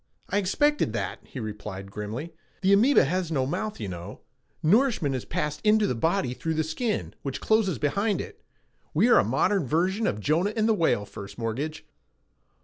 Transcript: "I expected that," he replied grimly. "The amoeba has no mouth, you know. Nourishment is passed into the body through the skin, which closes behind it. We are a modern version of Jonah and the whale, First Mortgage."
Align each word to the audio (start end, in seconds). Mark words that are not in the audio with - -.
"I 0.29 0.39
expected 0.39 0.93
that," 0.93 1.19
he 1.23 1.39
replied 1.39 1.91
grimly. 1.91 2.33
"The 2.61 2.73
amoeba 2.73 3.05
has 3.05 3.31
no 3.31 3.45
mouth, 3.45 3.79
you 3.79 3.87
know. 3.87 4.21
Nourishment 4.63 5.13
is 5.13 5.25
passed 5.25 5.61
into 5.63 5.85
the 5.85 5.93
body 5.93 6.33
through 6.33 6.55
the 6.55 6.63
skin, 6.63 7.13
which 7.21 7.39
closes 7.39 7.77
behind 7.77 8.19
it. 8.19 8.41
We 8.95 9.09
are 9.09 9.19
a 9.19 9.23
modern 9.23 9.67
version 9.67 10.07
of 10.07 10.19
Jonah 10.19 10.53
and 10.55 10.67
the 10.67 10.73
whale, 10.73 11.05
First 11.05 11.37
Mortgage." 11.37 11.85